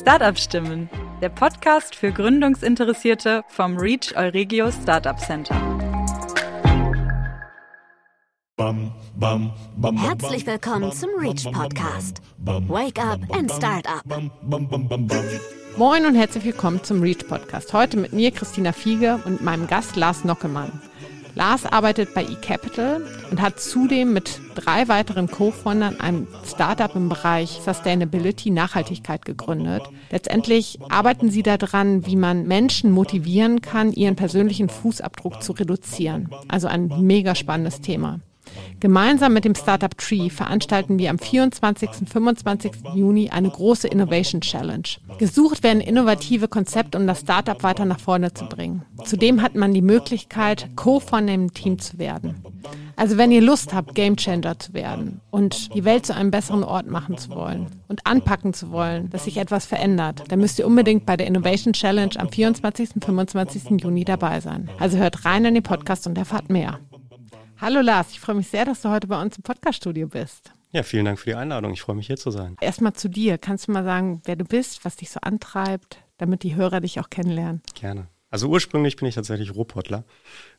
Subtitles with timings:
[0.00, 0.88] Startup Stimmen,
[1.20, 5.54] der Podcast für Gründungsinteressierte vom Reach Euregio Startup Center.
[9.98, 12.22] Herzlich willkommen zum Reach Podcast.
[12.38, 14.02] Wake up and start up.
[15.76, 17.74] Moin und herzlich willkommen zum Reach Podcast.
[17.74, 20.80] Heute mit mir Christina Fiege und meinem Gast Lars Nockemann.
[21.40, 23.00] Lars arbeitet bei eCapital
[23.30, 29.82] und hat zudem mit drei weiteren Co-Foundern ein Startup im Bereich Sustainability, Nachhaltigkeit gegründet.
[30.10, 36.28] Letztendlich arbeiten sie daran, wie man Menschen motivieren kann, ihren persönlichen Fußabdruck zu reduzieren.
[36.46, 38.20] Also ein mega spannendes Thema.
[38.80, 41.88] Gemeinsam mit dem Startup Tree veranstalten wir am 24.
[42.00, 42.72] und 25.
[42.94, 44.88] Juni eine große Innovation Challenge.
[45.18, 48.82] Gesucht werden innovative Konzepte, um das Startup weiter nach vorne zu bringen.
[49.04, 52.36] Zudem hat man die Möglichkeit, Co von dem Team zu werden.
[52.96, 56.86] Also wenn ihr Lust habt, Gamechanger zu werden und die Welt zu einem besseren Ort
[56.86, 61.06] machen zu wollen und anpacken zu wollen, dass sich etwas verändert, dann müsst ihr unbedingt
[61.06, 62.96] bei der Innovation Challenge am 24.
[62.96, 63.80] und 25.
[63.80, 64.68] Juni dabei sein.
[64.78, 66.78] Also hört rein in den Podcast und erfahrt mehr.
[67.60, 70.54] Hallo Lars, ich freue mich sehr, dass du heute bei uns im Podcaststudio bist.
[70.72, 71.74] Ja, vielen Dank für die Einladung.
[71.74, 72.56] Ich freue mich hier zu sein.
[72.62, 73.36] Erstmal zu dir.
[73.36, 77.00] Kannst du mal sagen, wer du bist, was dich so antreibt, damit die Hörer dich
[77.00, 77.60] auch kennenlernen?
[77.74, 78.06] Gerne.
[78.30, 80.04] Also ursprünglich bin ich tatsächlich Rohpottler.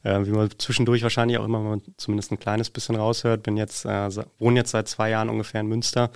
[0.03, 3.41] Äh, wie man zwischendurch wahrscheinlich auch immer mal zumindest ein kleines bisschen raushört.
[3.41, 6.11] Bin jetzt, äh, wohne jetzt seit zwei Jahren ungefähr in Münster,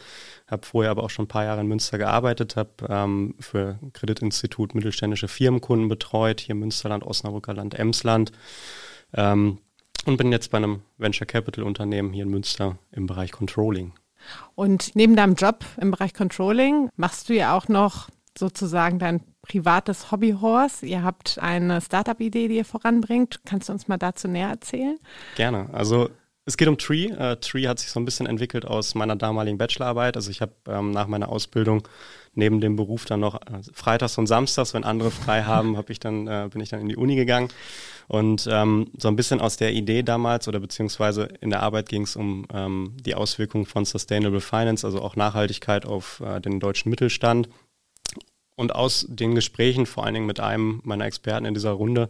[0.46, 4.76] habe vorher aber auch schon ein paar Jahre in Münster gearbeitet, habe ähm, für Kreditinstitut
[4.76, 8.32] mittelständische Firmenkunden betreut, hier Münsterland, Osnabrücker Land, Emsland.
[9.16, 9.60] Ähm,
[10.06, 13.94] und bin jetzt bei einem Venture Capital Unternehmen hier in Münster im Bereich Controlling.
[14.56, 20.12] Und neben deinem Job im Bereich Controlling machst du ja auch noch sozusagen dein privates
[20.12, 20.86] Hobbyhorse.
[20.86, 23.42] Ihr habt eine Startup-Idee, die ihr voranbringt.
[23.46, 24.98] Kannst du uns mal dazu näher erzählen?
[25.36, 25.70] Gerne.
[25.72, 26.10] Also
[26.46, 27.12] es geht um Tree.
[27.12, 30.16] Uh, Tree hat sich so ein bisschen entwickelt aus meiner damaligen Bachelorarbeit.
[30.16, 31.88] Also ich habe ähm, nach meiner Ausbildung
[32.36, 36.00] neben dem Beruf dann noch äh, freitags und samstags, wenn andere frei haben, habe ich
[36.00, 37.50] dann äh, bin ich dann in die Uni gegangen
[38.08, 42.04] und ähm, so ein bisschen aus der Idee damals oder beziehungsweise in der Arbeit ging
[42.04, 46.90] es um ähm, die Auswirkungen von Sustainable Finance, also auch Nachhaltigkeit auf äh, den deutschen
[46.90, 47.50] Mittelstand.
[48.58, 52.10] Und aus den Gesprächen, vor allen Dingen mit einem meiner Experten in dieser Runde,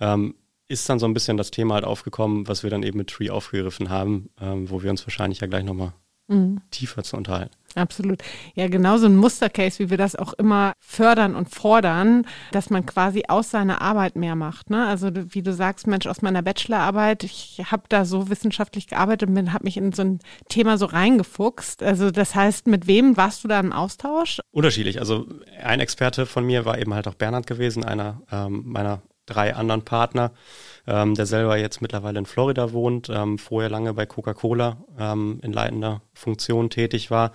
[0.00, 0.34] ähm,
[0.68, 3.30] ist dann so ein bisschen das Thema halt aufgekommen, was wir dann eben mit Tree
[3.30, 5.92] aufgegriffen haben, ähm, wo wir uns wahrscheinlich ja gleich nochmal
[6.28, 6.60] mhm.
[6.70, 7.54] tiefer zu unterhalten.
[7.76, 8.22] Absolut.
[8.54, 12.86] Ja, genau so ein Mustercase, wie wir das auch immer fördern und fordern, dass man
[12.86, 14.70] quasi aus seiner Arbeit mehr macht.
[14.70, 14.86] Ne?
[14.86, 19.52] Also wie du sagst, Mensch, aus meiner Bachelorarbeit, ich habe da so wissenschaftlich gearbeitet und
[19.52, 21.82] habe mich in so ein Thema so reingefuchst.
[21.82, 24.40] Also das heißt, mit wem warst du da im Austausch?
[24.52, 24.98] Unterschiedlich.
[24.98, 25.26] Also
[25.62, 29.82] ein Experte von mir war eben halt auch Bernhard gewesen, einer ähm, meiner drei anderen
[29.82, 30.32] Partner
[30.86, 35.52] ähm, der selber jetzt mittlerweile in Florida wohnt, ähm, vorher lange bei Coca-Cola ähm, in
[35.52, 37.32] leitender Funktion tätig war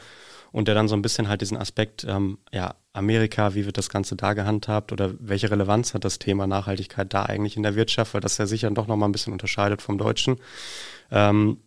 [0.52, 3.90] und der dann so ein bisschen halt diesen Aspekt, ähm, ja, Amerika, wie wird das
[3.90, 8.13] Ganze da gehandhabt oder welche Relevanz hat das Thema Nachhaltigkeit da eigentlich in der Wirtschaft,
[8.13, 10.38] weil das ja sicher doch nochmal ein bisschen unterscheidet vom Deutschen.
[11.09, 11.58] Ähm,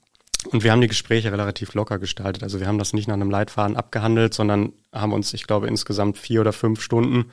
[0.53, 2.43] und wir haben die Gespräche relativ locker gestaltet.
[2.43, 6.19] Also wir haben das nicht nach einem Leitfaden abgehandelt, sondern haben uns, ich glaube, insgesamt
[6.19, 7.31] vier oder fünf Stunden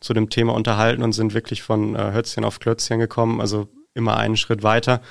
[0.00, 3.40] zu dem Thema unterhalten und sind wirklich von äh, Hötzchen auf Klötzchen gekommen.
[3.40, 5.02] Also immer einen Schritt weiter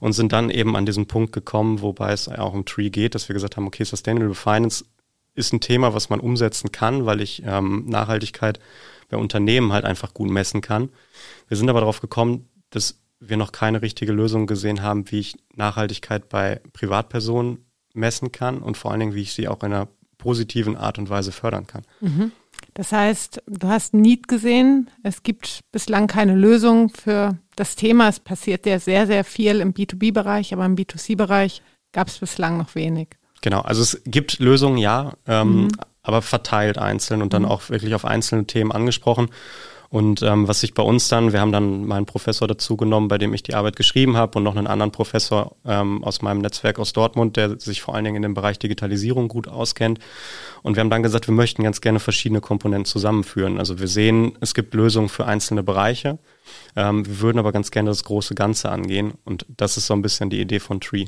[0.00, 3.28] und sind dann eben an diesen Punkt gekommen, wobei es auch um Tree geht, dass
[3.28, 4.84] wir gesagt haben, okay, Sustainable Finance
[5.34, 8.60] ist ein Thema, was man umsetzen kann, weil ich ähm, Nachhaltigkeit
[9.08, 10.90] bei Unternehmen halt einfach gut messen kann.
[11.48, 15.36] Wir sind aber darauf gekommen, dass wir noch keine richtige Lösung gesehen haben, wie ich
[15.54, 19.88] Nachhaltigkeit bei Privatpersonen messen kann und vor allen Dingen, wie ich sie auch in einer
[20.18, 21.82] positiven Art und Weise fördern kann.
[22.00, 22.32] Mhm.
[22.76, 24.90] Das heißt, du hast Need gesehen.
[25.02, 28.08] Es gibt bislang keine Lösung für das Thema.
[28.08, 32.74] Es passiert ja sehr, sehr viel im B2B-Bereich, aber im B2C-Bereich gab es bislang noch
[32.74, 33.16] wenig.
[33.40, 35.68] Genau, also es gibt Lösungen, ja, ähm, mhm.
[36.02, 37.48] aber verteilt einzeln und dann mhm.
[37.48, 39.30] auch wirklich auf einzelne Themen angesprochen.
[39.88, 43.18] Und ähm, was sich bei uns dann, wir haben dann meinen Professor dazu genommen, bei
[43.18, 46.78] dem ich die Arbeit geschrieben habe und noch einen anderen Professor ähm, aus meinem Netzwerk
[46.78, 49.98] aus Dortmund, der sich vor allen Dingen in dem Bereich Digitalisierung gut auskennt.
[50.62, 53.58] Und wir haben dann gesagt, wir möchten ganz gerne verschiedene Komponenten zusammenführen.
[53.58, 56.18] Also wir sehen, es gibt Lösungen für einzelne Bereiche.
[56.74, 59.14] Ähm, wir würden aber ganz gerne das große Ganze angehen.
[59.24, 61.06] Und das ist so ein bisschen die Idee von Tree.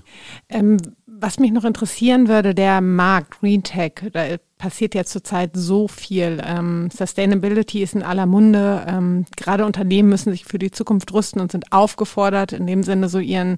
[0.49, 0.77] Ähm,
[1.07, 4.25] was mich noch interessieren würde, der Markt, Green Tech, da
[4.59, 6.43] passiert ja zurzeit so viel.
[6.45, 8.85] Ähm, Sustainability ist in aller Munde.
[8.87, 13.09] Ähm, gerade Unternehmen müssen sich für die Zukunft rüsten und sind aufgefordert, in dem Sinne
[13.09, 13.57] so ihren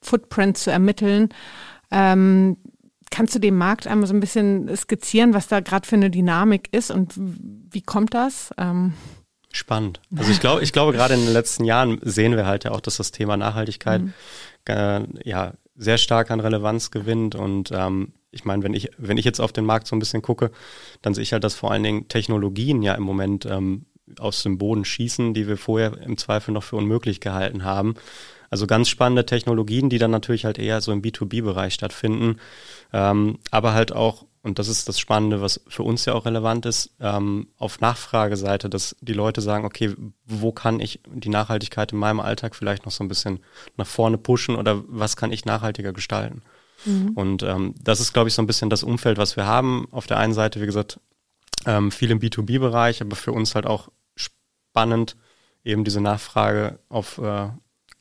[0.00, 1.28] Footprint zu ermitteln.
[1.90, 2.56] Ähm,
[3.10, 6.68] kannst du dem Markt einmal so ein bisschen skizzieren, was da gerade für eine Dynamik
[6.72, 8.50] ist und wie kommt das?
[8.58, 8.94] Ähm
[9.50, 10.00] Spannend.
[10.14, 12.80] Also ich glaube, ich glaube, gerade in den letzten Jahren sehen wir halt ja auch,
[12.80, 14.12] dass das Thema Nachhaltigkeit mhm.
[14.66, 19.24] äh, ja sehr stark an Relevanz gewinnt und ähm, ich meine, wenn ich, wenn ich
[19.24, 20.50] jetzt auf den Markt so ein bisschen gucke,
[21.00, 23.86] dann sehe ich halt, dass vor allen Dingen Technologien ja im Moment ähm,
[24.18, 27.94] aus dem Boden schießen, die wir vorher im Zweifel noch für unmöglich gehalten haben.
[28.50, 32.38] Also ganz spannende Technologien, die dann natürlich halt eher so im B2B-Bereich stattfinden,
[32.92, 36.66] ähm, aber halt auch, und das ist das Spannende, was für uns ja auch relevant
[36.66, 41.98] ist, ähm, auf Nachfrageseite, dass die Leute sagen, okay, wo kann ich die Nachhaltigkeit in
[41.98, 43.40] meinem Alltag vielleicht noch so ein bisschen
[43.76, 46.42] nach vorne pushen oder was kann ich nachhaltiger gestalten?
[46.84, 47.10] Mhm.
[47.10, 49.86] Und ähm, das ist, glaube ich, so ein bisschen das Umfeld, was wir haben.
[49.90, 50.98] Auf der einen Seite, wie gesagt,
[51.66, 55.16] ähm, viel im B2B-Bereich, aber für uns halt auch spannend,
[55.62, 57.50] eben diese Nachfrage auf äh,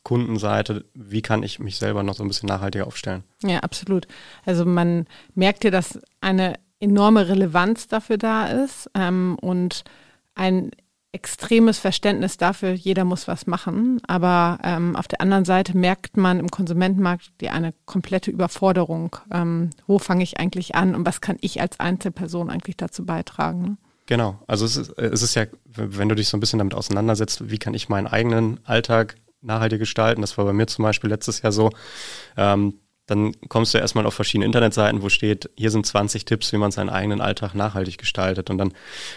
[0.08, 3.26] Kundenseite, wie kann ich mich selber noch so ein bisschen nachhaltiger aufstellen?
[3.44, 4.08] Ja, absolut.
[4.46, 5.06] Also man
[5.36, 9.84] merkt ja, dass eine enorme Relevanz dafür da ist ähm, und
[10.34, 10.72] ein
[11.12, 14.00] extremes Verständnis dafür, jeder muss was machen.
[14.08, 19.18] Aber ähm, auf der anderen Seite merkt man im Konsumentenmarkt die eine komplette Überforderung.
[19.30, 23.62] Ähm, wo fange ich eigentlich an und was kann ich als Einzelperson eigentlich dazu beitragen?
[23.62, 23.78] Ne?
[24.06, 27.50] Genau, also es ist, es ist ja, wenn du dich so ein bisschen damit auseinandersetzt,
[27.50, 31.42] wie kann ich meinen eigenen Alltag nachhaltig gestalten, das war bei mir zum Beispiel letztes
[31.42, 31.72] Jahr so,
[32.38, 36.58] ähm, dann kommst du erstmal auf verschiedene Internetseiten, wo steht, hier sind 20 Tipps, wie
[36.58, 38.50] man seinen eigenen Alltag nachhaltig gestaltet.
[38.50, 38.74] Und dann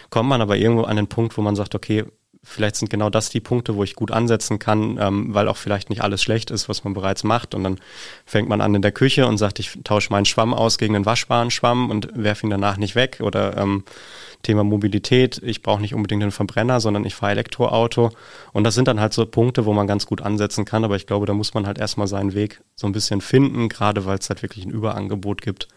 [0.09, 2.05] kommt man aber irgendwo an den Punkt, wo man sagt, okay,
[2.43, 5.89] vielleicht sind genau das die Punkte, wo ich gut ansetzen kann, ähm, weil auch vielleicht
[5.89, 7.53] nicht alles schlecht ist, was man bereits macht.
[7.53, 7.79] Und dann
[8.25, 11.05] fängt man an in der Küche und sagt, ich tausche meinen Schwamm aus gegen einen
[11.05, 13.19] waschbaren Schwamm und werfe ihn danach nicht weg.
[13.21, 13.83] Oder ähm,
[14.41, 18.11] Thema Mobilität, ich brauche nicht unbedingt einen Verbrenner, sondern ich fahre Elektroauto.
[18.53, 20.83] Und das sind dann halt so Punkte, wo man ganz gut ansetzen kann.
[20.83, 24.05] Aber ich glaube, da muss man halt erstmal seinen Weg so ein bisschen finden, gerade
[24.05, 25.67] weil es halt wirklich ein Überangebot gibt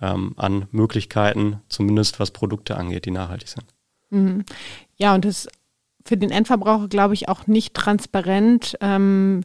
[0.00, 3.64] ähm, an Möglichkeiten, zumindest was Produkte angeht, die nachhaltig sind.
[4.10, 4.44] Mhm.
[4.96, 5.48] Ja, und das
[6.08, 9.42] für den Endverbraucher, glaube ich, auch nicht transparent ähm,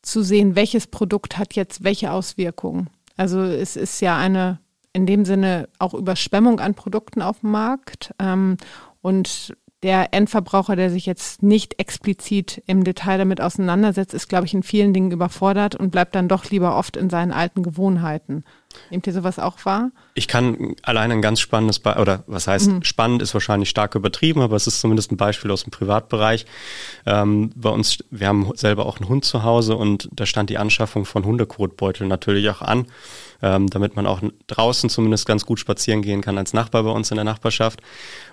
[0.00, 2.88] zu sehen, welches Produkt hat jetzt welche Auswirkungen.
[3.16, 4.60] Also es ist ja eine
[4.92, 8.14] in dem Sinne auch Überschwemmung an Produkten auf dem Markt.
[8.18, 8.56] Ähm,
[9.02, 14.54] und der Endverbraucher, der sich jetzt nicht explizit im Detail damit auseinandersetzt, ist, glaube ich,
[14.54, 18.44] in vielen Dingen überfordert und bleibt dann doch lieber oft in seinen alten Gewohnheiten.
[18.90, 19.90] Nehmt ihr sowas auch wahr?
[20.14, 22.84] Ich kann allein ein ganz spannendes, Be oder was heißt mhm.
[22.84, 26.44] spannend, ist wahrscheinlich stark übertrieben, aber es ist zumindest ein Beispiel aus dem Privatbereich.
[27.06, 30.58] Ähm, bei uns, wir haben selber auch einen Hund zu Hause und da stand die
[30.58, 32.86] Anschaffung von Hundekotbeuteln natürlich auch an,
[33.42, 37.10] ähm, damit man auch draußen zumindest ganz gut spazieren gehen kann als Nachbar bei uns
[37.10, 37.80] in der Nachbarschaft.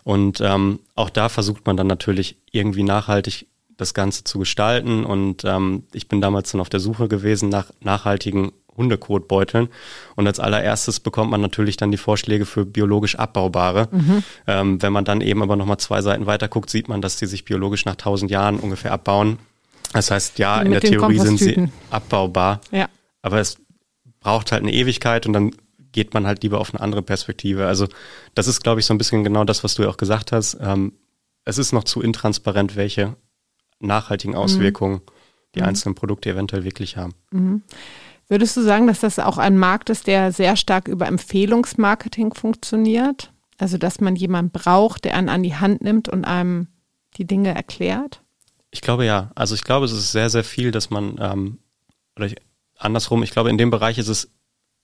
[0.04, 3.48] Und ähm, auch da versucht man dann natürlich irgendwie nachhaltig
[3.78, 5.06] das Ganze zu gestalten.
[5.06, 9.70] Und ähm, ich bin damals dann auf der Suche gewesen nach nachhaltigen Hundekotbeuteln.
[10.16, 13.88] Und als allererstes bekommt man natürlich dann die Vorschläge für biologisch abbaubare.
[13.92, 14.24] Mhm.
[14.48, 17.26] Ähm, wenn man dann eben aber nochmal zwei Seiten weiter guckt, sieht man, dass die
[17.26, 19.40] sich biologisch nach tausend Jahren ungefähr abbauen.
[19.94, 22.62] Das heißt, ja, in der Theorie sind sie abbaubar.
[22.72, 22.90] Ja.
[23.22, 23.58] Aber es
[24.20, 25.52] braucht halt eine Ewigkeit und dann
[25.92, 27.68] geht man halt lieber auf eine andere Perspektive.
[27.68, 27.88] Also
[28.34, 30.58] das ist, glaube ich, so ein bisschen genau das, was du ja auch gesagt hast.
[30.60, 30.94] Ähm,
[31.46, 33.16] es ist noch zu intransparent, welche
[33.80, 34.40] nachhaltigen mhm.
[34.42, 35.12] Auswirkungen mhm.
[35.56, 37.14] die einzelnen Produkte eventuell wirklich haben.
[37.32, 37.64] Mhm.
[38.28, 43.32] Würdest du sagen, dass das auch ein Markt ist, der sehr stark über Empfehlungsmarketing funktioniert?
[43.58, 46.68] Also, dass man jemanden braucht, der einen an die Hand nimmt und einem
[47.18, 48.22] die Dinge erklärt?
[48.72, 49.32] Ich glaube ja.
[49.36, 51.60] Also ich glaube, es ist sehr, sehr viel, dass man, ähm,
[52.18, 52.36] oder ich,
[52.78, 54.32] andersrum, ich glaube, in dem Bereich ist es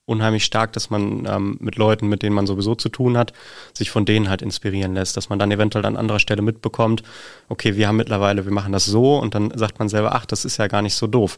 [0.04, 3.32] unheimlich stark, dass man ähm, mit Leuten, mit denen man sowieso zu tun hat,
[3.74, 7.02] sich von denen halt inspirieren lässt, dass man dann eventuell an anderer Stelle mitbekommt,
[7.48, 10.44] okay, wir haben mittlerweile, wir machen das so und dann sagt man selber, ach, das
[10.44, 11.36] ist ja gar nicht so doof.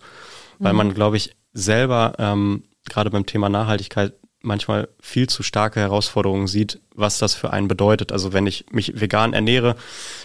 [0.61, 0.79] Weil mhm.
[0.79, 4.13] man, glaube ich, selber ähm, gerade beim Thema Nachhaltigkeit
[4.45, 8.13] manchmal viel zu starke Herausforderungen sieht, was das für einen bedeutet.
[8.13, 9.77] Also wenn ich mich vegan ernähre,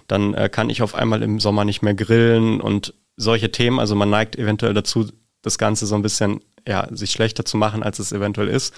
[0.08, 3.80] dann äh, kann ich auf einmal im Sommer nicht mehr grillen und solche Themen.
[3.80, 5.08] Also man neigt eventuell dazu,
[5.42, 8.76] das Ganze so ein bisschen, ja, sich schlechter zu machen, als es eventuell ist.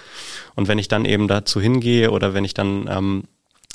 [0.54, 3.24] Und wenn ich dann eben dazu hingehe oder wenn ich dann ähm,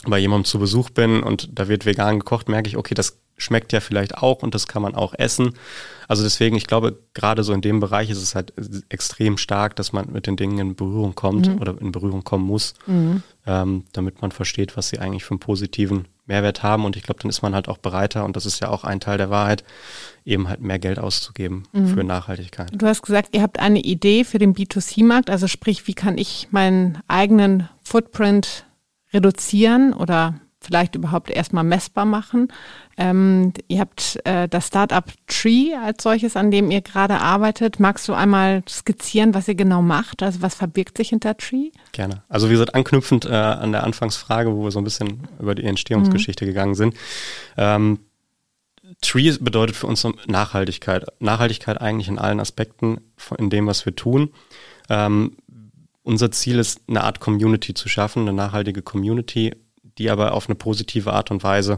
[0.05, 3.71] bei jemandem zu Besuch bin und da wird vegan gekocht, merke ich, okay, das schmeckt
[3.71, 5.53] ja vielleicht auch und das kann man auch essen.
[6.07, 8.53] Also deswegen, ich glaube, gerade so in dem Bereich ist es halt
[8.89, 11.61] extrem stark, dass man mit den Dingen in Berührung kommt mhm.
[11.61, 13.21] oder in Berührung kommen muss, mhm.
[13.45, 16.85] ähm, damit man versteht, was sie eigentlich für einen positiven Mehrwert haben.
[16.85, 18.99] Und ich glaube, dann ist man halt auch bereiter, und das ist ja auch ein
[18.99, 19.63] Teil der Wahrheit,
[20.25, 21.87] eben halt mehr Geld auszugeben mhm.
[21.87, 22.69] für Nachhaltigkeit.
[22.73, 26.47] Du hast gesagt, ihr habt eine Idee für den B2C-Markt, also sprich, wie kann ich
[26.51, 28.65] meinen eigenen Footprint
[29.13, 32.47] reduzieren oder vielleicht überhaupt erstmal messbar machen.
[32.97, 37.79] Ähm, ihr habt äh, das Startup Tree als solches, an dem ihr gerade arbeitet.
[37.79, 40.23] Magst du einmal skizzieren, was ihr genau macht?
[40.23, 41.69] Also was verbirgt sich hinter Tree?
[41.91, 42.23] Gerne.
[42.27, 45.63] Also wie gesagt, anknüpfend äh, an der Anfangsfrage, wo wir so ein bisschen über die
[45.63, 46.49] Entstehungsgeschichte mhm.
[46.49, 46.95] gegangen sind.
[47.55, 47.99] Ähm,
[49.01, 51.05] Tree bedeutet für uns Nachhaltigkeit.
[51.19, 53.01] Nachhaltigkeit eigentlich in allen Aspekten
[53.37, 54.31] in dem, was wir tun.
[54.89, 55.37] Ähm,
[56.03, 59.53] unser Ziel ist, eine Art Community zu schaffen, eine nachhaltige Community,
[59.97, 61.77] die aber auf eine positive Art und Weise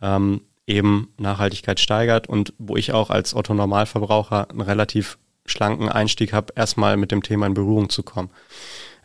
[0.00, 6.32] ähm, eben Nachhaltigkeit steigert und wo ich auch als Otto Normalverbraucher einen relativ schlanken Einstieg
[6.32, 8.30] habe, erstmal mit dem Thema in Berührung zu kommen.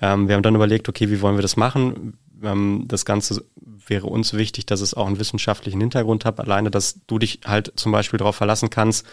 [0.01, 2.17] Ähm, wir haben dann überlegt, okay, wie wollen wir das machen?
[2.43, 3.45] Ähm, das Ganze
[3.87, 6.39] wäre uns wichtig, dass es auch einen wissenschaftlichen Hintergrund hat.
[6.39, 9.05] Alleine, dass du dich halt zum Beispiel darauf verlassen kannst,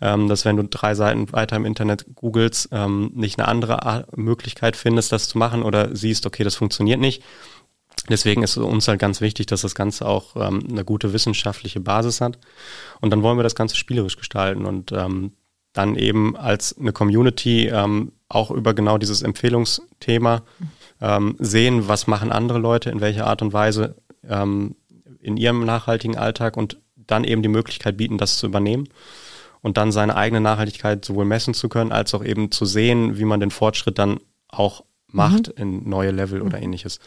[0.00, 4.76] ähm, dass wenn du drei Seiten weiter im Internet googelst, ähm, nicht eine andere Möglichkeit
[4.76, 7.22] findest, das zu machen oder siehst, okay, das funktioniert nicht.
[8.08, 11.80] Deswegen ist es uns halt ganz wichtig, dass das Ganze auch ähm, eine gute wissenschaftliche
[11.80, 12.38] Basis hat.
[13.00, 15.32] Und dann wollen wir das Ganze spielerisch gestalten und ähm,
[15.72, 20.42] dann eben als eine Community ähm, auch über genau dieses Empfehlungsthema
[21.00, 23.96] ähm, sehen, was machen andere Leute, in welcher Art und Weise
[24.28, 24.76] ähm,
[25.20, 28.88] in ihrem nachhaltigen Alltag und dann eben die Möglichkeit bieten, das zu übernehmen
[29.62, 33.24] und dann seine eigene Nachhaltigkeit sowohl messen zu können, als auch eben zu sehen, wie
[33.24, 35.62] man den Fortschritt dann auch macht mhm.
[35.62, 37.00] in neue Level oder ähnliches.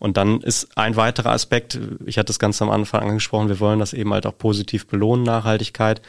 [0.00, 3.78] Und dann ist ein weiterer Aspekt, ich hatte das ganz am Anfang angesprochen, wir wollen
[3.78, 6.00] das eben halt auch positiv belohnen, Nachhaltigkeit,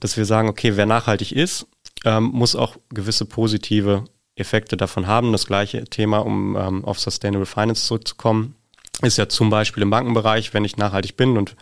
[0.00, 1.66] dass wir sagen, okay, wer nachhaltig ist,
[2.04, 4.04] ähm, muss auch gewisse positive
[4.36, 5.32] Effekte davon haben.
[5.32, 8.54] Das gleiche Thema, um ähm, auf Sustainable Finance zurückzukommen,
[9.02, 11.56] ist ja zum Beispiel im Bankenbereich, wenn ich nachhaltig bin und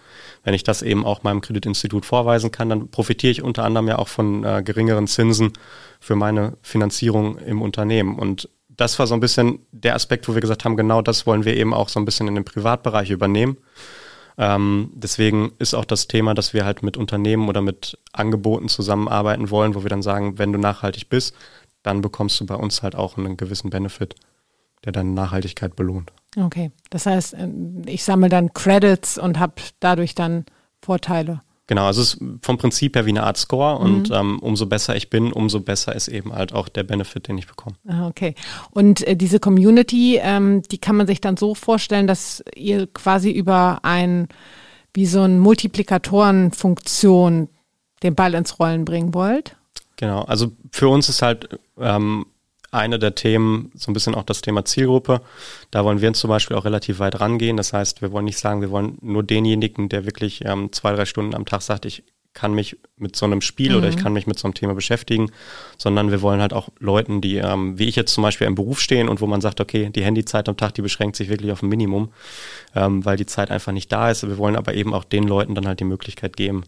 [0.44, 3.98] wenn ich das eben auch meinem Kreditinstitut vorweisen kann, dann profitiere ich unter anderem ja
[3.98, 5.52] auch von äh, geringeren Zinsen
[5.98, 8.18] für meine Finanzierung im Unternehmen.
[8.18, 11.44] Und das war so ein bisschen der Aspekt, wo wir gesagt haben, genau das wollen
[11.44, 13.56] wir eben auch so ein bisschen in den Privatbereich übernehmen.
[14.36, 19.50] Ähm, deswegen ist auch das Thema, dass wir halt mit Unternehmen oder mit Angeboten zusammenarbeiten
[19.50, 21.34] wollen, wo wir dann sagen, wenn du nachhaltig bist,
[21.82, 24.16] dann bekommst du bei uns halt auch einen gewissen Benefit,
[24.84, 26.12] der deine Nachhaltigkeit belohnt.
[26.36, 27.48] Okay, das heißt, äh,
[27.86, 30.46] ich sammle dann Credits und habe dadurch dann
[30.82, 31.42] Vorteile.
[31.66, 33.84] Genau, also es ist vom Prinzip her wie eine Art Score mhm.
[33.84, 37.38] und ähm, umso besser ich bin, umso besser ist eben halt auch der Benefit, den
[37.38, 37.76] ich bekomme.
[37.88, 38.34] Ah, okay.
[38.70, 43.30] Und äh, diese Community, ähm, die kann man sich dann so vorstellen, dass ihr quasi
[43.30, 44.28] über ein,
[44.92, 47.48] wie so ein Multiplikatorenfunktion
[48.02, 49.56] den Ball ins Rollen bringen wollt?
[49.96, 52.26] Genau, also für uns ist halt ähm,
[52.74, 55.20] eine der Themen, so ein bisschen auch das Thema Zielgruppe.
[55.70, 57.56] Da wollen wir uns zum Beispiel auch relativ weit rangehen.
[57.56, 61.04] Das heißt, wir wollen nicht sagen, wir wollen nur denjenigen, der wirklich ähm, zwei, drei
[61.04, 62.04] Stunden am Tag sagt, ich
[62.34, 63.78] kann mich mit so einem Spiel mhm.
[63.78, 64.00] oder ich mhm.
[64.00, 65.30] kann mich mit so einem Thema beschäftigen,
[65.78, 68.80] sondern wir wollen halt auch Leuten, die, ähm, wie ich jetzt zum Beispiel im Beruf
[68.80, 71.62] stehen und wo man sagt, okay, die Handyzeit am Tag, die beschränkt sich wirklich auf
[71.62, 72.12] ein Minimum,
[72.74, 74.26] ähm, weil die Zeit einfach nicht da ist.
[74.26, 76.64] Wir wollen aber eben auch den Leuten dann halt die Möglichkeit geben,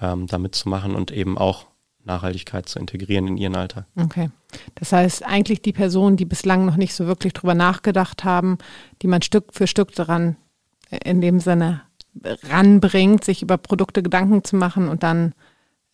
[0.00, 1.66] ähm, damit zu machen und eben auch
[2.06, 3.86] Nachhaltigkeit zu integrieren in ihren Alltag.
[4.00, 4.30] Okay.
[4.74, 8.58] Das heißt, eigentlich die Personen, die bislang noch nicht so wirklich drüber nachgedacht haben,
[9.02, 10.36] die man Stück für Stück daran
[10.90, 11.82] äh, in dem Sinne
[12.22, 15.34] ranbringt, sich über Produkte Gedanken zu machen und dann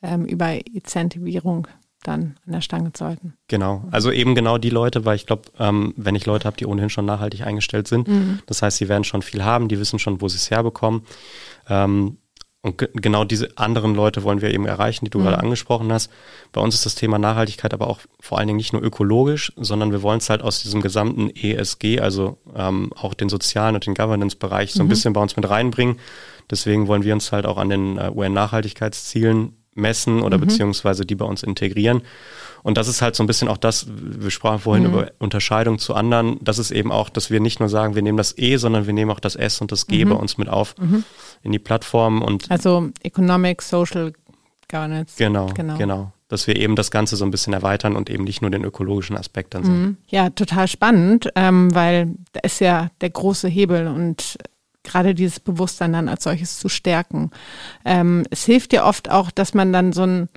[0.02, 1.66] ähm, über Incentivierung
[2.02, 3.34] dann an der Stange zu halten.
[3.48, 6.66] Genau, also eben genau die Leute, weil ich glaube, ähm, wenn ich Leute habe, die
[6.66, 8.40] ohnehin schon nachhaltig eingestellt sind, mhm.
[8.46, 11.02] das heißt, sie werden schon viel haben, die wissen schon, wo sie es herbekommen.
[11.68, 12.16] Ähm,
[12.62, 15.24] und ge genau diese anderen Leute wollen wir eben erreichen, die du mhm.
[15.24, 16.10] gerade angesprochen hast.
[16.52, 19.92] Bei uns ist das Thema Nachhaltigkeit aber auch vor allen Dingen nicht nur ökologisch, sondern
[19.92, 23.94] wir wollen es halt aus diesem gesamten ESG, also ähm, auch den sozialen und den
[23.94, 24.90] Governance-Bereich so ein mhm.
[24.90, 25.98] bisschen bei uns mit reinbringen.
[26.50, 30.42] Deswegen wollen wir uns halt auch an den äh, UN-Nachhaltigkeitszielen messen oder mhm.
[30.42, 32.02] beziehungsweise die bei uns integrieren.
[32.62, 34.92] Und das ist halt so ein bisschen auch das, wir sprachen vorhin mhm.
[34.92, 36.38] über Unterscheidung zu anderen.
[36.42, 38.92] Das ist eben auch, dass wir nicht nur sagen, wir nehmen das E, sondern wir
[38.92, 40.10] nehmen auch das S und das G mhm.
[40.10, 41.04] bei uns mit auf mhm.
[41.42, 42.22] in die Plattform.
[42.22, 44.12] Und also Economic, Social
[44.70, 45.14] Governance.
[45.16, 46.12] Genau, genau, genau.
[46.28, 49.16] Dass wir eben das Ganze so ein bisschen erweitern und eben nicht nur den ökologischen
[49.16, 49.82] Aspekt dann sehen.
[49.82, 49.96] Mhm.
[50.08, 54.38] Ja, total spannend, ähm, weil da ist ja der große Hebel und
[54.82, 57.30] gerade dieses Bewusstsein dann als solches zu stärken.
[57.84, 60.28] Ähm, es hilft ja oft auch, dass man dann so ein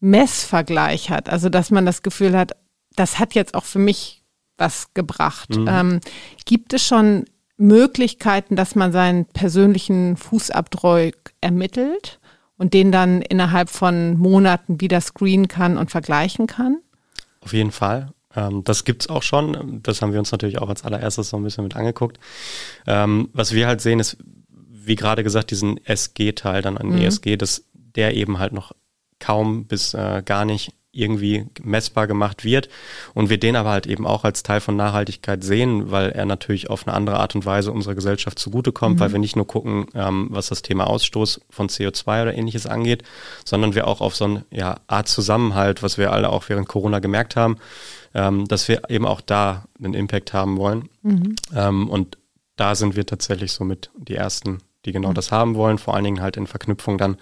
[0.00, 1.28] Messvergleich hat.
[1.28, 2.52] Also dass man das Gefühl hat,
[2.94, 4.22] das hat jetzt auch für mich
[4.56, 5.56] was gebracht.
[5.56, 5.68] Mhm.
[5.68, 6.00] Ähm,
[6.44, 7.24] gibt es schon
[7.56, 12.20] Möglichkeiten, dass man seinen persönlichen Fußabdruck ermittelt
[12.58, 16.78] und den dann innerhalb von Monaten wieder screenen kann und vergleichen kann?
[17.40, 18.12] Auf jeden Fall.
[18.36, 19.80] Ähm, das gibt's auch schon.
[19.82, 22.18] Das haben wir uns natürlich auch als allererstes so ein bisschen mit angeguckt.
[22.86, 26.98] Ähm, was wir halt sehen, ist, wie gerade gesagt, diesen SG-Teil dann an mhm.
[26.98, 28.72] ESG, dass der eben halt noch
[29.18, 32.68] kaum bis äh, gar nicht irgendwie messbar gemacht wird
[33.14, 36.70] und wir den aber halt eben auch als Teil von Nachhaltigkeit sehen, weil er natürlich
[36.70, 39.00] auf eine andere Art und Weise unserer Gesellschaft zugutekommt, mhm.
[39.00, 43.02] weil wir nicht nur gucken, ähm, was das Thema Ausstoß von CO2 oder ähnliches angeht,
[43.44, 46.98] sondern wir auch auf so eine ja, Art Zusammenhalt, was wir alle auch während Corona
[46.98, 47.58] gemerkt haben,
[48.16, 50.88] ähm, dass wir eben auch da einen Impact haben wollen.
[51.02, 51.36] Mhm.
[51.54, 52.16] Ähm, und
[52.56, 55.14] da sind wir tatsächlich somit die ersten die genau mhm.
[55.14, 57.16] das haben wollen, vor allen Dingen halt in Verknüpfung dann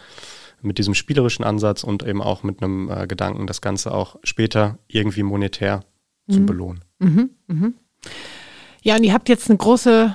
[0.62, 4.78] mit diesem spielerischen Ansatz und eben auch mit einem äh, Gedanken, das Ganze auch später
[4.86, 5.82] irgendwie monetär
[6.26, 6.32] mhm.
[6.32, 6.84] zu belohnen.
[6.98, 7.30] Mhm.
[7.48, 7.74] Mhm.
[8.82, 10.14] Ja, und ihr habt jetzt eine große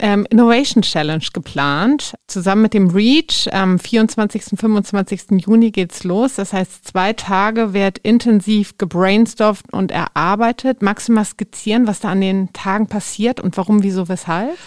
[0.00, 2.14] ähm, Innovation Challenge geplant.
[2.26, 4.52] Zusammen mit dem REACH am 24.
[4.52, 5.22] und 25.
[5.38, 6.34] Juni geht's los.
[6.34, 10.82] Das heißt, zwei Tage wird intensiv gebrainstormt und erarbeitet.
[10.82, 14.58] Magst du mal skizzieren, was da an den Tagen passiert und warum, wieso, weshalb?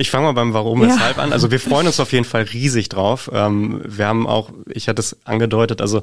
[0.00, 1.22] Ich fange mal beim Warum, weshalb ja.
[1.22, 1.30] an.
[1.30, 3.30] Also wir freuen uns auf jeden Fall riesig drauf.
[3.34, 6.02] Ähm, wir haben auch, ich hatte es angedeutet, also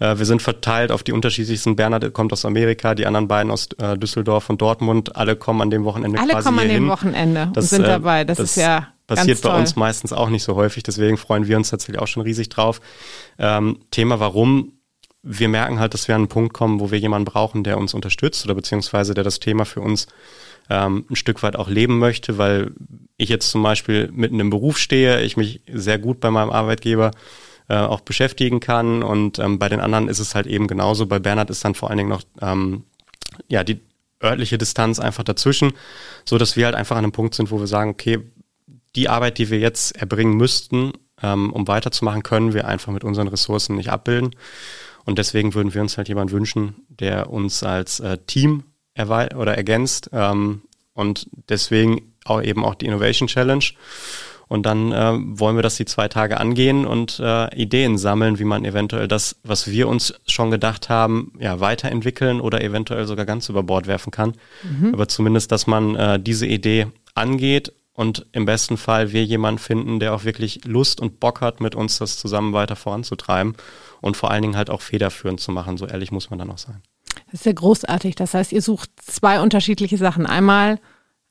[0.00, 1.76] äh, wir sind verteilt auf die unterschiedlichsten.
[1.76, 5.14] Bernhard kommt aus Amerika, die anderen beiden aus äh, Düsseldorf und Dortmund.
[5.16, 6.88] Alle kommen an dem Wochenende Alle kommen an dem hin.
[6.88, 8.24] Wochenende das, und sind äh, dabei.
[8.24, 10.82] Das, das ist ja passiert bei uns meistens auch nicht so häufig.
[10.82, 12.80] Deswegen freuen wir uns tatsächlich auch schon riesig drauf.
[13.38, 14.72] Ähm, Thema Warum
[15.24, 17.94] wir merken halt, dass wir an einen Punkt kommen, wo wir jemanden brauchen, der uns
[17.94, 20.06] unterstützt oder beziehungsweise der das Thema für uns
[20.70, 22.72] ähm, ein Stück weit auch leben möchte, weil
[23.16, 27.12] ich jetzt zum Beispiel mitten im Beruf stehe, ich mich sehr gut bei meinem Arbeitgeber
[27.68, 31.06] äh, auch beschäftigen kann und ähm, bei den anderen ist es halt eben genauso.
[31.06, 32.84] Bei Bernhard ist dann vor allen Dingen noch ähm,
[33.48, 33.80] ja die
[34.22, 35.72] örtliche Distanz einfach dazwischen,
[36.24, 38.20] so dass wir halt einfach an einem Punkt sind, wo wir sagen, okay,
[38.96, 40.92] die Arbeit, die wir jetzt erbringen müssten,
[41.22, 44.34] ähm, um weiterzumachen, können wir einfach mit unseren Ressourcen nicht abbilden.
[45.04, 48.64] Und deswegen würden wir uns halt jemanden wünschen, der uns als äh, Team
[48.96, 50.10] oder ergänzt.
[50.12, 50.62] Ähm,
[50.94, 53.64] und deswegen auch eben auch die Innovation Challenge.
[54.46, 58.44] Und dann äh, wollen wir das die zwei Tage angehen und äh, Ideen sammeln, wie
[58.44, 63.48] man eventuell das, was wir uns schon gedacht haben, ja, weiterentwickeln oder eventuell sogar ganz
[63.48, 64.34] über Bord werfen kann.
[64.62, 64.92] Mhm.
[64.94, 69.98] Aber zumindest, dass man äh, diese Idee angeht und im besten Fall wir jemanden finden,
[69.98, 73.56] der auch wirklich Lust und Bock hat, mit uns das zusammen weiter voranzutreiben
[74.00, 75.78] und vor allen Dingen halt auch federführend zu machen.
[75.78, 76.82] So ehrlich muss man dann auch sein.
[77.34, 78.14] Das ist ja großartig.
[78.14, 80.24] Das heißt, ihr sucht zwei unterschiedliche Sachen.
[80.24, 80.78] Einmal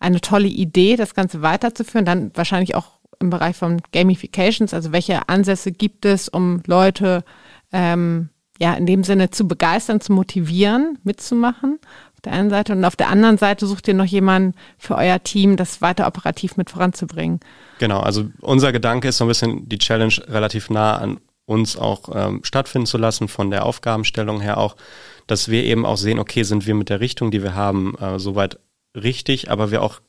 [0.01, 5.29] eine tolle Idee, das Ganze weiterzuführen, dann wahrscheinlich auch im Bereich von Gamifications, also welche
[5.29, 7.24] Ansätze gibt es, um Leute
[7.72, 8.27] ähm,
[8.60, 11.79] ja in dem Sinne zu begeistern, zu motivieren, mitzumachen.
[12.15, 15.24] Auf der einen Seite und auf der anderen Seite sucht ihr noch jemanden für euer
[15.24, 17.39] Team, das weiter operativ mit voranzubringen.
[17.79, 22.10] Genau, also unser Gedanke ist so ein bisschen die Challenge relativ nah an uns auch
[22.13, 24.75] ähm, stattfinden zu lassen, von der Aufgabenstellung her auch,
[25.27, 28.19] dass wir eben auch sehen, okay, sind wir mit der Richtung, die wir haben, äh,
[28.19, 28.59] soweit
[28.95, 29.99] richtig, aber wir auch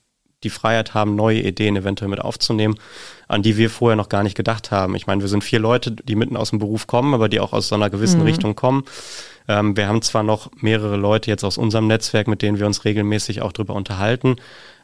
[0.44, 2.76] die Freiheit haben, neue Ideen eventuell mit aufzunehmen,
[3.28, 4.94] an die wir vorher noch gar nicht gedacht haben.
[4.94, 7.52] Ich meine, wir sind vier Leute, die mitten aus dem Beruf kommen, aber die auch
[7.52, 8.26] aus so einer gewissen mhm.
[8.26, 8.84] Richtung kommen.
[9.48, 12.84] Ähm, wir haben zwar noch mehrere Leute jetzt aus unserem Netzwerk, mit denen wir uns
[12.84, 14.36] regelmäßig auch drüber unterhalten,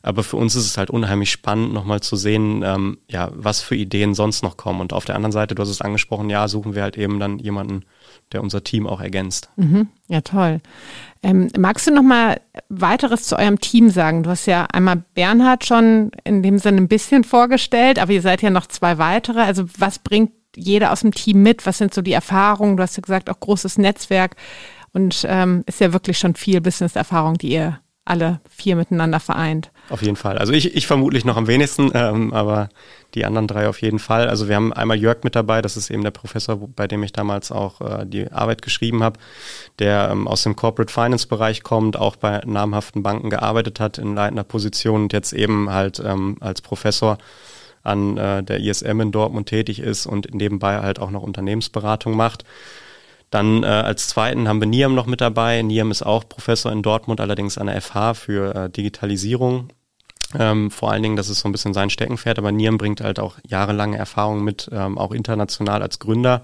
[0.02, 3.76] aber für uns ist es halt unheimlich spannend, nochmal zu sehen, ähm, ja, was für
[3.76, 4.80] Ideen sonst noch kommen.
[4.80, 7.38] Und auf der anderen Seite, du hast es angesprochen, ja, suchen wir halt eben dann
[7.38, 7.84] jemanden,
[8.32, 9.50] der unser Team auch ergänzt.
[9.56, 9.88] Mhm.
[10.08, 10.60] Ja, toll.
[11.22, 14.22] Ähm, magst du noch mal weiteres zu eurem Team sagen?
[14.22, 18.42] Du hast ja einmal Bernhard schon in dem Sinne ein bisschen vorgestellt, aber ihr seid
[18.42, 19.40] ja noch zwei weitere.
[19.40, 21.66] Also was bringt jeder aus dem Team mit?
[21.66, 22.76] Was sind so die Erfahrungen?
[22.76, 24.36] Du hast ja gesagt, auch großes Netzwerk
[24.92, 29.70] und ähm, ist ja wirklich schon viel Business-Erfahrung, die ihr alle vier miteinander vereint.
[29.88, 30.38] Auf jeden Fall.
[30.38, 32.68] Also ich, ich vermutlich noch am wenigsten, ähm, aber
[33.14, 34.28] die anderen drei auf jeden Fall.
[34.28, 37.12] Also wir haben einmal Jörg mit dabei, das ist eben der Professor, bei dem ich
[37.12, 39.18] damals auch äh, die Arbeit geschrieben habe,
[39.78, 44.14] der ähm, aus dem Corporate Finance Bereich kommt, auch bei namhaften Banken gearbeitet hat in
[44.14, 47.18] leitender Position und jetzt eben halt ähm, als Professor
[47.82, 52.44] an äh, der ISM in Dortmund tätig ist und nebenbei halt auch noch Unternehmensberatung macht.
[53.30, 55.62] Dann äh, als zweiten haben wir Niam noch mit dabei.
[55.62, 59.68] Niam ist auch Professor in Dortmund, allerdings an der FH für äh, Digitalisierung.
[60.38, 63.18] Ähm, vor allen Dingen, das ist so ein bisschen sein Steckenpferd, aber Niam bringt halt
[63.18, 66.42] auch jahrelange Erfahrung mit, ähm, auch international als Gründer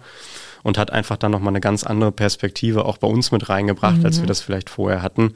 [0.64, 4.05] und hat einfach dann nochmal eine ganz andere Perspektive auch bei uns mit reingebracht, mhm.
[4.05, 4.29] als wir mhm.
[4.29, 5.35] das vielleicht vorher hatten.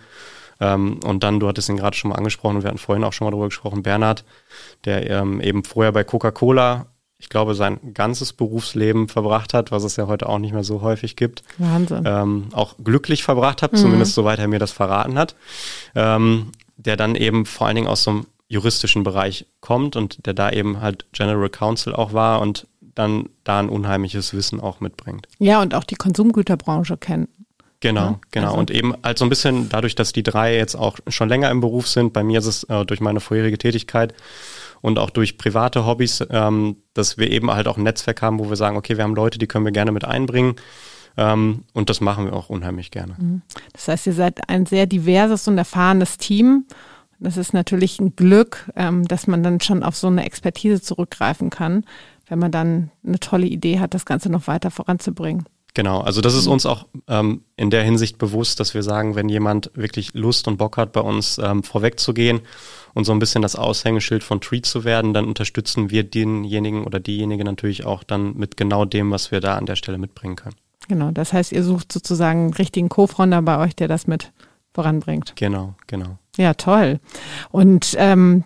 [0.61, 3.13] Ähm, und dann, du hattest ihn gerade schon mal angesprochen und wir hatten vorhin auch
[3.13, 4.25] schon mal darüber gesprochen, Bernhard,
[4.85, 6.87] der ähm, eben vorher bei Coca-Cola
[7.21, 10.81] ich glaube, sein ganzes Berufsleben verbracht hat, was es ja heute auch nicht mehr so
[10.81, 11.43] häufig gibt.
[11.59, 12.05] Wahnsinn.
[12.07, 13.77] Ähm, auch glücklich verbracht hat, mhm.
[13.77, 15.37] zumindest soweit er mir das verraten hat.
[15.95, 20.33] Ähm, der dann eben vor allen Dingen aus so einem juristischen Bereich kommt und der
[20.33, 25.29] da eben halt General Counsel auch war und dann da ein unheimliches Wissen auch mitbringt.
[25.39, 27.29] Ja, und auch die Konsumgüterbranche kennt.
[27.81, 28.47] Genau, ja, genau.
[28.49, 28.59] Also.
[28.59, 31.61] Und eben halt so ein bisschen dadurch, dass die drei jetzt auch schon länger im
[31.61, 34.15] Beruf sind, bei mir ist es äh, durch meine vorherige Tätigkeit
[34.81, 38.49] und auch durch private Hobbys, ähm, dass wir eben halt auch ein Netzwerk haben, wo
[38.49, 40.57] wir sagen, okay, wir haben Leute, die können wir gerne mit einbringen.
[41.17, 43.15] Ähm, und das machen wir auch unheimlich gerne.
[43.19, 43.43] Mhm.
[43.73, 46.67] Das heißt, ihr seid ein sehr diverses und erfahrenes Team.
[47.19, 51.51] Das ist natürlich ein Glück, ähm, dass man dann schon auf so eine Expertise zurückgreifen
[51.51, 51.85] kann,
[52.29, 55.45] wenn man dann eine tolle Idee hat, das Ganze noch weiter voranzubringen.
[55.75, 59.29] Genau, also das ist uns auch ähm, in der Hinsicht bewusst, dass wir sagen, wenn
[59.29, 62.41] jemand wirklich Lust und Bock hat, bei uns ähm, vorwegzugehen
[62.95, 66.99] und so ein bisschen das Aushängeschild von Treat zu werden, dann unterstützen wir denjenigen oder
[66.99, 70.57] diejenige natürlich auch dann mit genau dem, was wir da an der Stelle mitbringen können.
[70.89, 74.33] Genau, das heißt, ihr sucht sozusagen einen richtigen Co-Founder bei euch, der das mit
[74.75, 75.35] voranbringt.
[75.37, 76.19] Genau, genau.
[76.37, 76.99] Ja, toll.
[77.51, 78.45] Und ähm,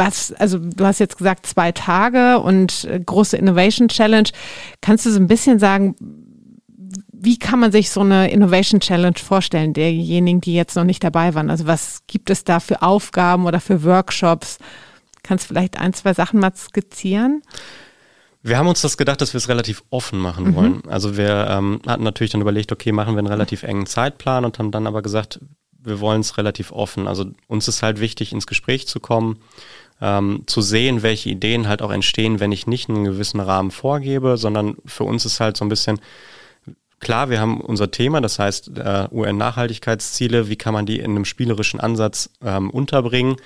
[0.00, 4.28] was, also du hast jetzt gesagt zwei Tage und äh, große Innovation Challenge.
[4.80, 5.94] Kannst du so ein bisschen sagen,
[7.22, 11.34] wie kann man sich so eine Innovation Challenge vorstellen, derjenigen, die jetzt noch nicht dabei
[11.34, 11.50] waren?
[11.50, 14.56] Also was gibt es da für Aufgaben oder für Workshops?
[15.22, 17.42] Kannst du vielleicht ein, zwei Sachen mal skizzieren?
[18.42, 20.54] Wir haben uns das gedacht, dass wir es relativ offen machen mhm.
[20.54, 20.82] wollen.
[20.88, 24.58] Also wir ähm, hatten natürlich dann überlegt, okay, machen wir einen relativ engen Zeitplan und
[24.58, 25.40] haben dann aber gesagt,
[25.78, 27.06] wir wollen es relativ offen.
[27.06, 29.40] Also uns ist halt wichtig, ins Gespräch zu kommen,
[30.00, 34.38] ähm, zu sehen, welche Ideen halt auch entstehen, wenn ich nicht einen gewissen Rahmen vorgebe,
[34.38, 36.00] sondern für uns ist halt so ein bisschen,
[37.00, 41.24] Klar, wir haben unser Thema, das heißt äh, UN-Nachhaltigkeitsziele, wie kann man die in einem
[41.24, 43.36] spielerischen Ansatz ähm, unterbringen,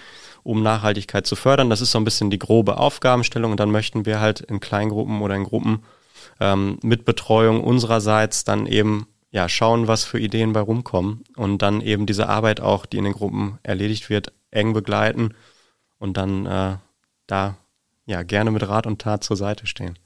[0.43, 1.71] um Nachhaltigkeit zu fördern.
[1.71, 5.23] Das ist so ein bisschen die grobe Aufgabenstellung und dann möchten wir halt in Kleingruppen
[5.23, 5.85] oder in Gruppen
[6.41, 11.81] ähm, mit Betreuung unsererseits dann eben ja schauen, was für Ideen bei rumkommen und dann
[11.81, 15.35] eben diese Arbeit auch, die in den Gruppen erledigt wird, eng begleiten
[15.99, 16.77] und dann äh,
[17.29, 17.57] da
[18.07, 19.97] ja gerne mit Rat und Tat zur Seite stehen.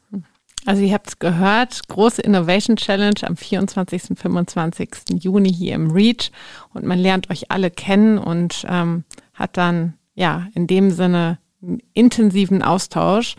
[0.67, 4.11] Also ihr habt es gehört, große Innovation Challenge am 24.
[4.11, 4.89] und 25.
[5.21, 6.31] Juni hier im Reach
[6.75, 11.81] und man lernt euch alle kennen und ähm, hat dann ja in dem Sinne einen
[11.95, 13.37] intensiven Austausch.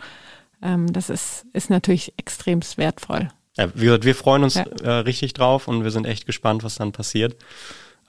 [0.62, 3.28] Ähm, das ist, ist natürlich extremst wertvoll.
[3.56, 4.64] Ja, wir, wir freuen uns ja.
[4.82, 7.36] äh, richtig drauf und wir sind echt gespannt, was dann passiert.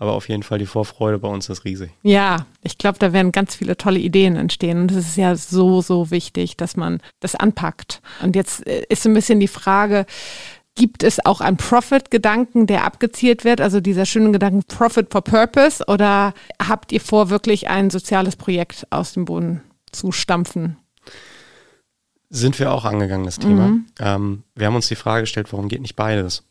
[0.01, 1.91] Aber auf jeden Fall die Vorfreude bei uns ist riesig.
[2.01, 4.81] Ja, ich glaube, da werden ganz viele tolle Ideen entstehen.
[4.81, 8.01] Und es ist ja so, so wichtig, dass man das anpackt.
[8.23, 10.07] Und jetzt äh, ist so ein bisschen die Frage,
[10.73, 15.83] Gibt es auch einen Profit-Gedanken, der abgezielt wird, also dieser schöne Gedanken Profit for Purpose,
[15.85, 16.33] oder
[16.65, 19.61] habt ihr vor, wirklich ein soziales Projekt aus dem Boden
[19.91, 20.77] zu stampfen?
[22.29, 23.67] Sind wir auch angegangen, das Thema.
[23.67, 23.85] Mhm.
[23.99, 26.43] Ähm, wir haben uns die Frage gestellt, warum geht nicht beides?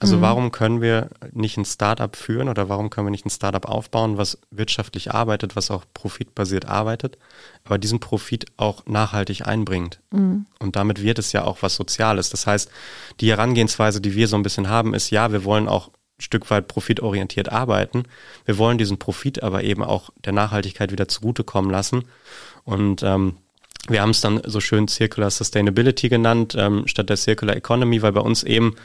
[0.00, 0.20] Also mhm.
[0.22, 4.16] warum können wir nicht ein Startup führen oder warum können wir nicht ein Startup aufbauen,
[4.16, 7.18] was wirtschaftlich arbeitet, was auch profitbasiert arbeitet,
[7.64, 10.00] aber diesen Profit auch nachhaltig einbringt.
[10.10, 10.46] Mhm.
[10.58, 12.30] Und damit wird es ja auch was Soziales.
[12.30, 12.70] Das heißt,
[13.20, 16.50] die Herangehensweise, die wir so ein bisschen haben, ist ja, wir wollen auch ein Stück
[16.50, 18.04] weit profitorientiert arbeiten.
[18.46, 22.04] Wir wollen diesen Profit aber eben auch der Nachhaltigkeit wieder zugutekommen lassen.
[22.64, 23.36] Und ähm,
[23.90, 28.12] wir haben es dann so schön Circular Sustainability genannt, ähm, statt der Circular Economy, weil
[28.12, 28.76] bei uns eben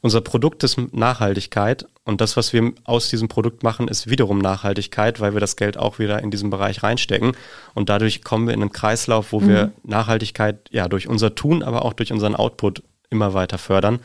[0.00, 5.20] unser Produkt ist Nachhaltigkeit und das, was wir aus diesem Produkt machen, ist wiederum Nachhaltigkeit,
[5.20, 7.32] weil wir das Geld auch wieder in diesen Bereich reinstecken
[7.74, 9.48] und dadurch kommen wir in einen Kreislauf, wo mhm.
[9.48, 14.00] wir Nachhaltigkeit ja durch unser Tun, aber auch durch unseren Output immer weiter fördern.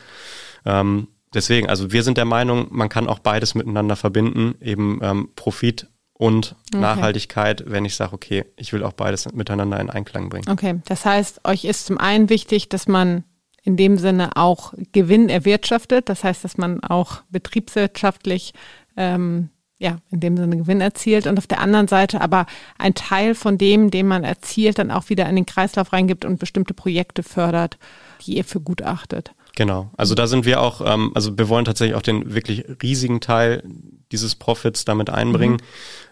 [0.66, 5.30] Ähm, deswegen, also wir sind der Meinung, man kann auch beides miteinander verbinden, eben ähm,
[5.36, 5.88] Profit
[6.18, 6.82] und okay.
[6.82, 10.50] Nachhaltigkeit, wenn ich sage, okay, ich will auch beides miteinander in Einklang bringen.
[10.50, 13.24] Okay, das heißt, euch ist zum einen wichtig, dass man
[13.64, 18.54] in dem Sinne auch Gewinn erwirtschaftet, das heißt, dass man auch betriebswirtschaftlich
[18.96, 19.50] ähm,
[19.80, 22.48] ja, in dem Sinne Gewinn erzielt und auf der anderen Seite aber
[22.80, 26.40] ein Teil von dem, den man erzielt, dann auch wieder in den Kreislauf reingibt und
[26.40, 27.78] bestimmte Projekte fördert,
[28.26, 29.34] die ihr für gut achtet.
[29.58, 33.22] Genau, also da sind wir auch, ähm, also wir wollen tatsächlich auch den wirklich riesigen
[33.22, 33.64] Teil
[34.12, 35.60] dieses Profits damit einbringen, mhm.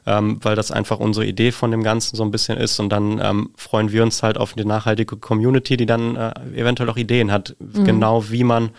[0.08, 3.19] ähm, weil das einfach unsere Idee von dem Ganzen so ein bisschen ist und dann
[3.21, 7.31] ähm, freuen wir uns halt auf die nachhaltige Community, die dann äh, eventuell auch Ideen
[7.31, 7.86] hat, mhm.
[7.86, 8.71] genau wie man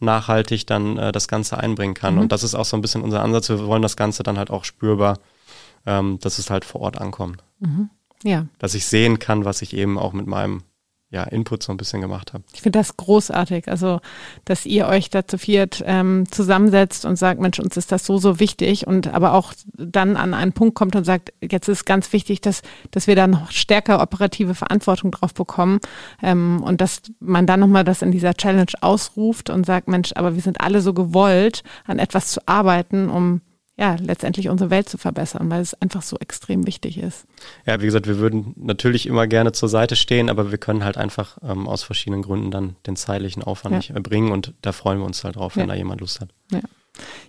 [0.00, 2.14] nachhaltig dann äh, das Ganze einbringen kann.
[2.16, 2.22] Mhm.
[2.22, 3.48] Und das ist auch so ein bisschen unser Ansatz.
[3.48, 5.20] Wir wollen das Ganze dann halt auch spürbar,
[5.86, 7.44] ähm, dass es halt vor Ort ankommt.
[7.60, 7.88] Mhm.
[8.24, 8.46] Ja.
[8.58, 10.64] Dass ich sehen kann, was ich eben auch mit meinem
[11.10, 12.44] ja, Input so ein bisschen gemacht habe.
[12.52, 14.00] Ich finde das großartig, also
[14.44, 18.18] dass ihr euch da zu viert ähm, zusammensetzt und sagt, Mensch, uns ist das so,
[18.18, 22.12] so wichtig und aber auch dann an einen Punkt kommt und sagt, jetzt ist ganz
[22.12, 25.80] wichtig, dass, dass wir da noch stärker operative Verantwortung drauf bekommen
[26.22, 30.34] ähm, und dass man dann nochmal das in dieser Challenge ausruft und sagt, Mensch, aber
[30.34, 33.40] wir sind alle so gewollt, an etwas zu arbeiten, um
[33.78, 37.26] ja, letztendlich unsere Welt zu verbessern, weil es einfach so extrem wichtig ist.
[37.64, 40.96] Ja, wie gesagt, wir würden natürlich immer gerne zur Seite stehen, aber wir können halt
[40.96, 43.78] einfach ähm, aus verschiedenen Gründen dann den zeitlichen Aufwand ja.
[43.78, 45.74] nicht erbringen und da freuen wir uns halt drauf, wenn ja.
[45.74, 46.30] da jemand Lust hat.
[46.50, 46.60] Ja.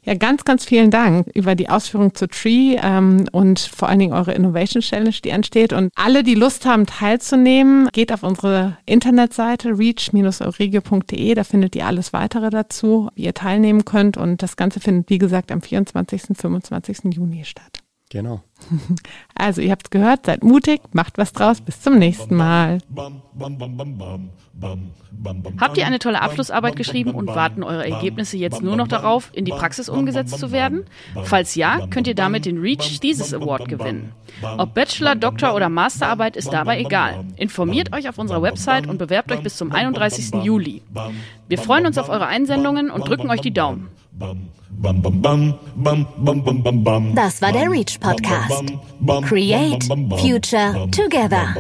[0.04, 4.14] Ja, ganz, ganz vielen Dank über die Ausführung zu Tree ähm, und vor allen Dingen
[4.14, 5.74] eure Innovation Challenge, die ansteht.
[5.74, 11.34] Und alle, die Lust haben, teilzunehmen, geht auf unsere Internetseite reach-euregio.de.
[11.34, 14.18] Da findet ihr alles weitere dazu, wie ihr teilnehmen könnt.
[14.18, 16.30] Und das Ganze findet, wie gesagt, am 24.
[16.30, 17.14] und 25.
[17.14, 17.80] Juni statt.
[18.10, 18.42] Genau.
[19.36, 21.62] Also, ihr habt es gehört, seid mutig, macht was draus.
[21.62, 22.80] Bis zum nächsten Mal.
[25.62, 29.46] Habt ihr eine tolle Abschlussarbeit geschrieben und warten eure Ergebnisse jetzt nur noch darauf, in
[29.46, 30.84] die Praxis umgesetzt zu werden?
[31.24, 34.12] Falls ja, könnt ihr damit den Reach Thesis Award gewinnen.
[34.58, 37.24] Ob Bachelor, Doktor oder Masterarbeit ist dabei egal.
[37.38, 40.44] Informiert euch auf unserer Website und bewerbt euch bis zum 31.
[40.44, 40.82] Juli.
[41.48, 43.88] Wir freuen uns auf eure Einsendungen und drücken euch die Daumen.
[47.16, 48.64] Das war der Reach Podcast.
[49.28, 49.84] Create
[50.20, 51.56] Future Together.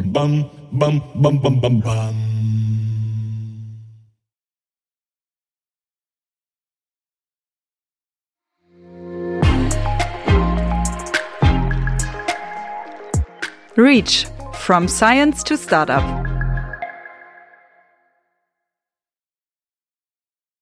[13.75, 16.18] Reach from Science to Startup.